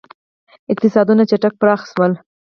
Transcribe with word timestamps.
•اقتصادونه 0.71 1.23
چټک 1.29 1.53
پراخ 1.61 1.81
شول. 1.91 2.11